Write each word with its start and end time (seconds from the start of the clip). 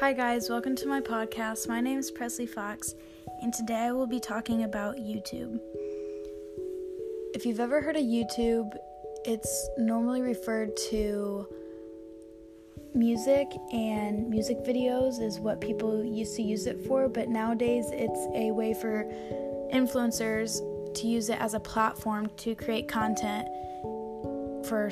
Hi, 0.00 0.14
guys, 0.14 0.48
welcome 0.48 0.74
to 0.76 0.88
my 0.88 1.02
podcast. 1.02 1.68
My 1.68 1.82
name 1.82 1.98
is 1.98 2.10
Presley 2.10 2.46
Fox, 2.46 2.94
and 3.42 3.52
today 3.52 3.80
I 3.80 3.92
will 3.92 4.06
be 4.06 4.18
talking 4.18 4.62
about 4.62 4.96
YouTube. 4.96 5.60
If 7.34 7.44
you've 7.44 7.60
ever 7.60 7.82
heard 7.82 7.96
of 7.96 8.02
YouTube, 8.02 8.74
it's 9.26 9.68
normally 9.76 10.22
referred 10.22 10.74
to 10.88 11.46
music, 12.94 13.48
and 13.74 14.30
music 14.30 14.64
videos 14.64 15.20
is 15.20 15.38
what 15.38 15.60
people 15.60 16.02
used 16.02 16.34
to 16.36 16.42
use 16.42 16.66
it 16.66 16.80
for, 16.86 17.06
but 17.06 17.28
nowadays 17.28 17.84
it's 17.90 18.26
a 18.34 18.52
way 18.52 18.72
for 18.72 19.04
influencers 19.70 20.94
to 20.94 21.06
use 21.08 21.28
it 21.28 21.38
as 21.42 21.52
a 21.52 21.60
platform 21.60 22.30
to 22.38 22.54
create 22.54 22.88
content 22.88 23.46
for 24.64 24.90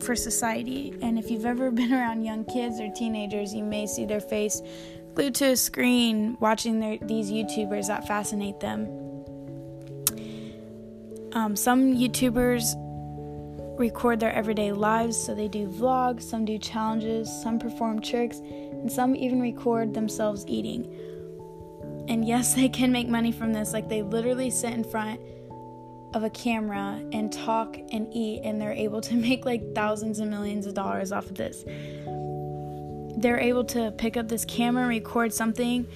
for 0.00 0.16
society. 0.16 0.94
And 1.02 1.18
if 1.18 1.30
you've 1.30 1.46
ever 1.46 1.70
been 1.72 1.92
around 1.92 2.24
young 2.24 2.44
kids 2.44 2.80
or 2.80 2.90
teenagers, 2.92 3.54
you 3.54 3.64
may 3.64 3.86
see 3.86 4.04
their 4.04 4.20
face 4.20 4.62
glued 5.14 5.34
to 5.36 5.50
a 5.50 5.56
screen 5.56 6.36
watching 6.40 6.80
their, 6.80 6.98
these 6.98 7.30
YouTubers 7.30 7.86
that 7.86 8.06
fascinate 8.06 8.60
them. 8.60 8.86
Um, 11.32 11.56
some 11.56 11.94
YouTubers 11.94 12.74
record 13.78 14.20
their 14.20 14.32
everyday 14.32 14.72
lives, 14.72 15.16
so 15.16 15.34
they 15.34 15.48
do 15.48 15.68
vlogs, 15.68 16.22
some 16.22 16.44
do 16.44 16.58
challenges, 16.58 17.30
some 17.42 17.58
perform 17.58 18.00
tricks, 18.00 18.38
and 18.38 18.90
some 18.90 19.16
even 19.16 19.40
record 19.40 19.94
themselves 19.94 20.44
eating. 20.46 20.86
And 22.08 22.26
yes, 22.26 22.54
they 22.54 22.68
can 22.68 22.92
make 22.92 23.08
money 23.08 23.32
from 23.32 23.52
this. 23.52 23.72
Like 23.72 23.88
they 23.88 24.02
literally 24.02 24.50
sit 24.50 24.72
in 24.72 24.84
front 24.84 25.20
of 26.14 26.24
a 26.24 26.30
camera 26.30 27.00
and 27.12 27.32
talk 27.32 27.76
and 27.92 28.12
eat, 28.12 28.42
and 28.44 28.60
they're 28.60 28.72
able 28.72 29.00
to 29.02 29.14
make 29.28 29.44
like 29.44 29.74
thousands 29.74 30.18
and 30.20 30.30
millions 30.30 30.66
of 30.66 30.74
dollars 30.74 31.12
off 31.12 31.26
of 31.26 31.34
this. 31.34 31.64
They're 33.16 33.40
able 33.40 33.64
to 33.66 33.92
pick 33.92 34.16
up 34.16 34.28
this 34.28 34.44
camera 34.44 34.82
and 34.82 34.90
record 34.90 35.32
something 35.32 35.86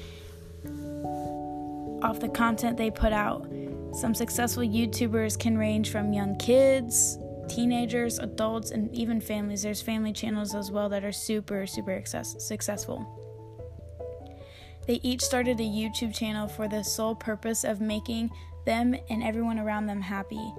off 2.02 2.20
the 2.20 2.28
content 2.28 2.76
they 2.76 2.90
put 2.90 3.12
out. 3.12 3.48
Some 3.92 4.14
successful 4.14 4.62
YouTubers 4.62 5.38
can 5.38 5.58
range 5.58 5.90
from 5.90 6.12
young 6.12 6.36
kids, 6.36 7.18
teenagers, 7.48 8.18
adults, 8.18 8.70
and 8.70 8.94
even 8.94 9.20
families. 9.20 9.62
There's 9.62 9.82
family 9.82 10.12
channels 10.12 10.54
as 10.54 10.70
well 10.70 10.88
that 10.90 11.04
are 11.04 11.12
super, 11.12 11.66
super 11.66 12.02
successful. 12.04 13.14
They 14.86 15.00
each 15.02 15.22
started 15.22 15.60
a 15.60 15.64
YouTube 15.64 16.14
channel 16.14 16.48
for 16.48 16.68
the 16.68 16.82
sole 16.82 17.14
purpose 17.14 17.64
of 17.64 17.80
making 17.80 18.30
them 18.68 18.94
and 19.08 19.22
everyone 19.22 19.58
around 19.58 19.86
them 19.86 20.02
happy. 20.02 20.52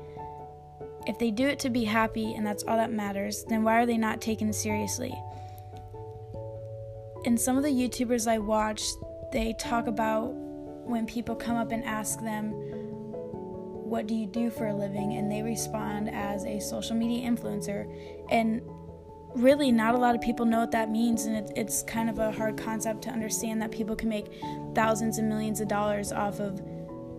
If 1.05 1.19
they 1.19 1.29
do 1.29 1.47
it 1.47 1.59
to 1.59 1.69
be 1.69 1.83
happy 1.83 2.33
and 2.33 2.45
that's 2.45 2.63
all 2.63 2.75
that 2.75 2.91
matters, 2.91 3.45
then 3.47 3.63
why 3.63 3.79
are 3.79 3.85
they 3.85 3.97
not 3.97 4.19
taken 4.19 4.51
seriously? 4.51 5.13
And 7.25 7.39
some 7.39 7.55
of 7.55 7.63
the 7.63 7.69
YouTubers 7.69 8.27
I 8.27 8.39
watch, 8.39 8.81
they 9.31 9.53
talk 9.59 9.85
about 9.85 10.33
when 10.33 11.05
people 11.05 11.35
come 11.35 11.55
up 11.55 11.71
and 11.71 11.83
ask 11.83 12.19
them, 12.21 12.51
What 12.51 14.07
do 14.07 14.15
you 14.15 14.25
do 14.25 14.49
for 14.49 14.67
a 14.67 14.75
living? 14.75 15.13
and 15.13 15.31
they 15.31 15.43
respond 15.43 16.09
as 16.09 16.45
a 16.45 16.59
social 16.59 16.95
media 16.95 17.29
influencer. 17.29 17.85
And 18.31 18.61
really, 19.35 19.71
not 19.71 19.93
a 19.93 19.99
lot 19.99 20.15
of 20.15 20.21
people 20.21 20.47
know 20.47 20.61
what 20.61 20.71
that 20.71 20.89
means, 20.89 21.25
and 21.25 21.35
it, 21.35 21.51
it's 21.55 21.83
kind 21.83 22.09
of 22.09 22.17
a 22.17 22.31
hard 22.31 22.57
concept 22.57 23.03
to 23.03 23.11
understand 23.11 23.61
that 23.61 23.69
people 23.69 23.95
can 23.95 24.09
make 24.09 24.33
thousands 24.73 25.19
and 25.19 25.29
millions 25.29 25.61
of 25.61 25.67
dollars 25.67 26.11
off 26.11 26.39
of 26.39 26.59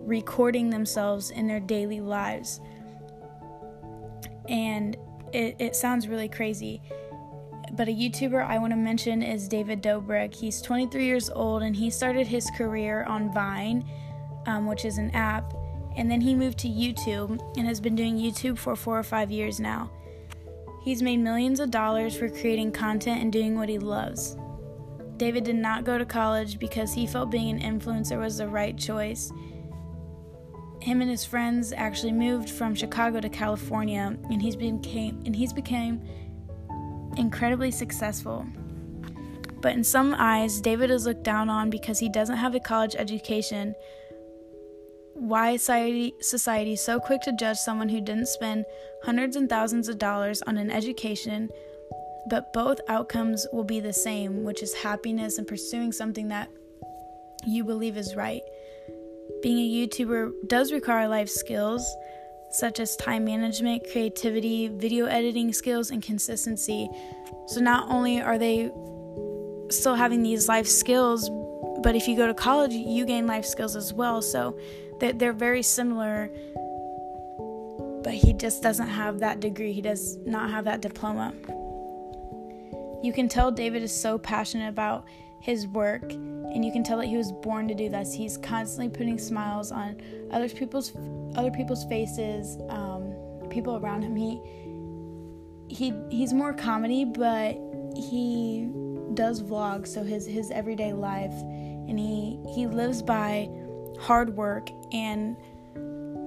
recording 0.05 0.69
themselves 0.69 1.31
in 1.31 1.47
their 1.47 1.59
daily 1.59 2.01
lives. 2.01 2.59
And 4.49 4.97
it, 5.33 5.55
it 5.59 5.75
sounds 5.75 6.07
really 6.07 6.27
crazy. 6.27 6.81
But 7.73 7.87
a 7.87 7.91
YouTuber 7.91 8.45
I 8.45 8.57
want 8.57 8.73
to 8.73 8.77
mention 8.77 9.21
is 9.21 9.47
David 9.47 9.81
Dobrik. 9.81 10.35
He's 10.35 10.61
23 10.61 11.05
years 11.05 11.29
old 11.29 11.63
and 11.63 11.75
he 11.75 11.89
started 11.89 12.27
his 12.27 12.49
career 12.57 13.03
on 13.05 13.33
Vine, 13.33 13.89
um, 14.45 14.65
which 14.65 14.83
is 14.83 14.97
an 14.97 15.11
app. 15.11 15.53
And 15.95 16.09
then 16.09 16.21
he 16.21 16.35
moved 16.35 16.57
to 16.59 16.67
YouTube 16.67 17.39
and 17.57 17.67
has 17.67 17.79
been 17.79 17.95
doing 17.95 18.17
YouTube 18.17 18.57
for 18.57 18.75
four 18.75 18.97
or 18.99 19.03
five 19.03 19.31
years 19.31 19.59
now. 19.59 19.89
He's 20.83 21.01
made 21.01 21.17
millions 21.17 21.59
of 21.59 21.69
dollars 21.69 22.17
for 22.17 22.27
creating 22.27 22.71
content 22.71 23.21
and 23.21 23.31
doing 23.31 23.55
what 23.55 23.69
he 23.69 23.77
loves. 23.77 24.35
David 25.17 25.43
did 25.43 25.55
not 25.55 25.83
go 25.83 25.97
to 25.97 26.05
college 26.05 26.57
because 26.57 26.93
he 26.93 27.05
felt 27.05 27.29
being 27.29 27.49
an 27.49 27.79
influencer 27.79 28.19
was 28.19 28.37
the 28.37 28.47
right 28.47 28.75
choice 28.75 29.31
him 30.81 31.01
and 31.01 31.09
his 31.09 31.23
friends 31.23 31.73
actually 31.73 32.11
moved 32.11 32.49
from 32.49 32.73
Chicago 32.73 33.19
to 33.19 33.29
California 33.29 34.17
and 34.29 34.41
he's 34.41 34.55
became 34.55 35.21
and 35.25 35.35
he's 35.35 35.53
became 35.53 36.01
incredibly 37.17 37.71
successful. 37.71 38.45
But 39.61 39.73
in 39.73 39.83
some 39.83 40.15
eyes, 40.17 40.59
David 40.59 40.89
is 40.89 41.05
looked 41.05 41.23
down 41.23 41.49
on 41.49 41.69
because 41.69 41.99
he 41.99 42.09
doesn't 42.09 42.37
have 42.37 42.55
a 42.55 42.59
college 42.59 42.95
education. 42.97 43.75
Why 45.13 45.51
is 45.51 45.61
society, 45.61 46.15
society 46.19 46.75
so 46.75 46.99
quick 46.99 47.21
to 47.21 47.33
judge 47.33 47.57
someone 47.57 47.89
who 47.89 48.01
didn't 48.01 48.27
spend 48.27 48.65
hundreds 49.03 49.35
and 49.35 49.47
thousands 49.47 49.87
of 49.87 49.99
dollars 49.99 50.41
on 50.47 50.57
an 50.57 50.71
education, 50.71 51.49
but 52.27 52.53
both 52.53 52.79
outcomes 52.87 53.45
will 53.53 53.63
be 53.63 53.79
the 53.79 53.93
same, 53.93 54.43
which 54.43 54.63
is 54.63 54.73
happiness 54.73 55.37
and 55.37 55.47
pursuing 55.47 55.91
something 55.91 56.29
that 56.29 56.49
you 57.45 57.63
believe 57.63 57.97
is 57.97 58.15
right? 58.15 58.41
Being 59.41 59.57
a 59.57 59.87
YouTuber 59.87 60.47
does 60.47 60.71
require 60.71 61.07
life 61.07 61.29
skills 61.29 61.83
such 62.51 62.79
as 62.79 62.95
time 62.97 63.25
management, 63.25 63.83
creativity, 63.91 64.67
video 64.67 65.05
editing 65.05 65.53
skills, 65.53 65.89
and 65.89 66.03
consistency. 66.03 66.89
So, 67.47 67.61
not 67.61 67.89
only 67.89 68.21
are 68.21 68.37
they 68.37 68.71
still 69.69 69.95
having 69.95 70.21
these 70.21 70.47
life 70.47 70.67
skills, 70.67 71.29
but 71.81 71.95
if 71.95 72.07
you 72.07 72.15
go 72.15 72.27
to 72.27 72.33
college, 72.33 72.73
you 72.73 73.05
gain 73.05 73.25
life 73.25 73.45
skills 73.45 73.75
as 73.75 73.93
well. 73.93 74.21
So, 74.21 74.57
they're 74.99 75.33
very 75.33 75.63
similar, 75.63 76.29
but 78.03 78.13
he 78.13 78.33
just 78.33 78.61
doesn't 78.61 78.89
have 78.89 79.19
that 79.19 79.39
degree, 79.39 79.73
he 79.73 79.81
does 79.81 80.17
not 80.25 80.51
have 80.51 80.65
that 80.65 80.81
diploma. 80.81 81.33
You 83.01 83.11
can 83.13 83.27
tell 83.27 83.51
David 83.51 83.81
is 83.81 83.99
so 83.99 84.19
passionate 84.19 84.69
about 84.69 85.05
his 85.39 85.67
work 85.67 86.03
and 86.53 86.65
you 86.65 86.71
can 86.71 86.83
tell 86.83 86.97
that 86.97 87.07
he 87.07 87.17
was 87.17 87.31
born 87.31 87.67
to 87.67 87.73
do 87.73 87.89
this. 87.89 88.13
He's 88.13 88.37
constantly 88.37 88.89
putting 88.89 89.17
smiles 89.17 89.71
on 89.71 90.01
other 90.31 90.49
people's 90.49 90.93
other 91.35 91.51
people's 91.51 91.85
faces 91.85 92.57
um, 92.69 93.13
people 93.49 93.77
around 93.77 94.03
him. 94.03 94.15
He 94.15 94.41
he 95.69 95.93
he's 96.09 96.33
more 96.33 96.53
comedy 96.53 97.05
but 97.05 97.57
he 97.95 98.69
does 99.13 99.41
vlog, 99.43 99.87
so 99.87 100.03
his 100.03 100.25
his 100.25 100.51
everyday 100.51 100.93
life. 100.93 101.33
And 101.33 101.99
he 101.99 102.39
he 102.53 102.67
lives 102.67 103.01
by 103.01 103.49
hard 103.99 104.35
work 104.35 104.69
and 104.91 105.37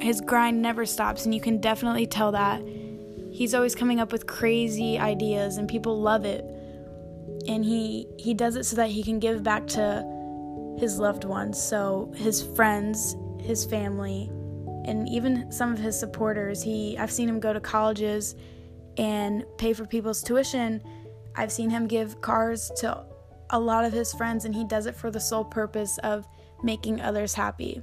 his 0.00 0.20
grind 0.20 0.60
never 0.60 0.84
stops 0.84 1.24
and 1.24 1.34
you 1.34 1.40
can 1.40 1.60
definitely 1.60 2.06
tell 2.06 2.32
that. 2.32 2.62
He's 3.32 3.54
always 3.54 3.74
coming 3.74 3.98
up 3.98 4.12
with 4.12 4.26
crazy 4.26 4.98
ideas 4.98 5.56
and 5.56 5.68
people 5.68 6.00
love 6.00 6.24
it. 6.24 6.44
And 7.48 7.64
he 7.64 8.06
he 8.18 8.34
does 8.34 8.56
it 8.56 8.64
so 8.64 8.76
that 8.76 8.90
he 8.90 9.02
can 9.02 9.18
give 9.18 9.42
back 9.42 9.66
to 9.68 10.13
his 10.78 10.98
loved 10.98 11.24
ones 11.24 11.60
so 11.60 12.12
his 12.16 12.42
friends 12.42 13.16
his 13.44 13.64
family 13.64 14.30
and 14.84 15.08
even 15.08 15.50
some 15.50 15.72
of 15.72 15.78
his 15.78 15.98
supporters. 15.98 16.62
He 16.62 16.96
i've 16.98 17.12
seen 17.12 17.28
him 17.28 17.40
go 17.40 17.52
to 17.52 17.60
colleges 17.60 18.34
and 18.96 19.44
pay 19.58 19.72
for 19.72 19.86
people's 19.86 20.22
tuition. 20.22 20.82
I've 21.36 21.52
seen 21.52 21.70
him 21.70 21.86
give 21.86 22.20
cars 22.20 22.70
to 22.78 23.04
a 23.50 23.58
lot 23.58 23.84
of 23.84 23.92
his 23.92 24.12
friends 24.12 24.44
and 24.44 24.54
he 24.54 24.64
does 24.64 24.86
it 24.86 24.94
for 24.94 25.10
the 25.10 25.20
sole 25.20 25.44
purpose 25.44 25.98
of 25.98 26.26
making 26.62 27.00
others 27.00 27.34
happy. 27.34 27.80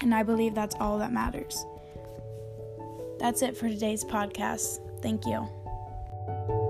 And 0.00 0.14
i 0.14 0.22
believe 0.22 0.54
that's 0.54 0.76
all 0.76 0.98
that 0.98 1.12
matters. 1.12 1.64
That's 3.18 3.42
it 3.42 3.56
for 3.56 3.68
today's 3.68 4.04
podcast. 4.04 4.80
Thank 5.02 5.26
you 5.26 6.69